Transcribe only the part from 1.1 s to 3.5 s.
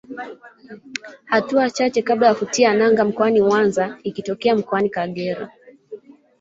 Hatua chache kabla ya kutia nanga mkoani